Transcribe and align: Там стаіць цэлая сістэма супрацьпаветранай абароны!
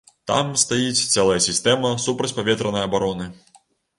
Там 0.29 0.47
стаіць 0.61 1.05
цэлая 1.17 1.35
сістэма 1.47 1.91
супрацьпаветранай 2.07 2.87
абароны! 2.89 3.29